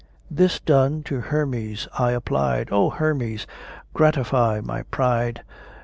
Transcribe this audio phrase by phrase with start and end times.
[0.31, 3.45] This done, to Hermes I applied: "O Hermes!
[3.93, 5.43] gratify my pride!